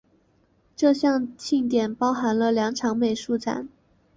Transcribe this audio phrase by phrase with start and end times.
[0.75, 3.69] 这项庆典包含了两场美术展。